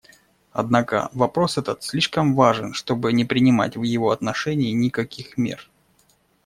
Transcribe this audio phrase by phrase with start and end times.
[0.51, 5.69] Однако вопрос этот слишком важен, чтобы не принимать в его отношении никаких мер.